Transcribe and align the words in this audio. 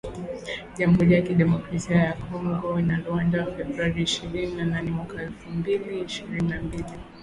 jamhuri 0.77 1.13
ya 1.13 1.21
kidemokrasia 1.27 1.97
ya 2.07 2.13
Kongo 2.25 2.81
na 2.81 2.97
Rwanda, 3.07 3.45
Februari 3.45 4.01
ishirini 4.03 4.55
na 4.55 4.65
nane 4.65 4.91
mwaka 4.91 5.21
elfu 5.23 5.49
mbili 5.51 5.99
ishirini 6.03 6.47
na 6.49 6.61
mbili 6.61 6.93